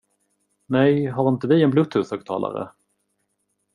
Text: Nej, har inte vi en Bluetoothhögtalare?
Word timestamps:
Nej, 0.65 1.05
har 1.05 1.29
inte 1.29 1.47
vi 1.47 1.63
en 1.63 1.71
Bluetoothhögtalare? 1.71 2.69